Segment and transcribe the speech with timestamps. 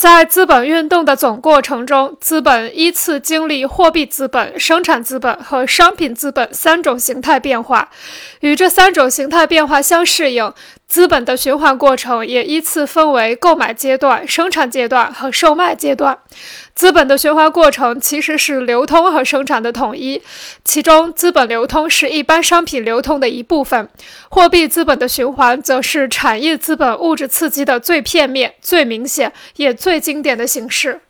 [0.00, 7.90] 在资本运动的总过程中，资本依次经历货币资本、生产资本和商品资本三种形态变化。
[8.40, 10.50] 与这三种形态变化相适应，
[10.90, 16.18] 资本的循环过程也依次分为购买阶段、生产阶段和售卖阶段。
[16.74, 20.20] 资本的循环过程其实是流通和生产的统一，
[20.64, 23.88] 其中资本流通是一般商品流通的一部分，
[24.30, 31.02] 货币资本的循环则是产业资本物质刺激的最片面、最明显也最经典的形式。